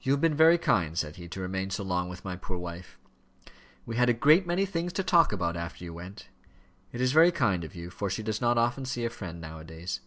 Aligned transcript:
"You 0.00 0.12
have 0.12 0.22
been 0.22 0.34
very 0.34 0.56
kind," 0.56 0.96
said 0.96 1.16
he, 1.16 1.28
"to 1.28 1.38
remain 1.42 1.68
so 1.68 1.84
long 1.84 2.08
with 2.08 2.24
my 2.24 2.34
poor 2.34 2.56
wife." 2.56 2.98
"We 3.84 3.96
had 3.96 4.08
a 4.08 4.14
great 4.14 4.46
many 4.46 4.64
things 4.64 4.90
to 4.94 5.02
talk 5.04 5.34
about, 5.34 5.54
after 5.54 5.84
you 5.84 5.92
went." 5.92 6.28
"It 6.92 7.00
is 7.02 7.12
very 7.12 7.30
kind 7.30 7.62
of 7.62 7.74
you, 7.74 7.90
for 7.90 8.08
she 8.08 8.22
does 8.22 8.40
not 8.40 8.56
often 8.56 8.86
see 8.86 9.04
a 9.04 9.10
friend, 9.10 9.38
now 9.38 9.58
a 9.58 9.64
days. 9.64 10.00